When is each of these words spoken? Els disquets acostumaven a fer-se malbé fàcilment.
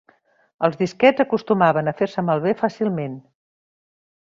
Els 0.67 0.77
disquets 0.79 1.23
acostumaven 1.25 1.91
a 1.91 1.95
fer-se 2.01 2.25
malbé 2.31 2.55
fàcilment. 2.65 3.17